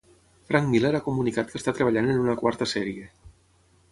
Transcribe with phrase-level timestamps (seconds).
[0.51, 3.05] Frank Miller ha comunicat que està treballant en una quarta sèrie.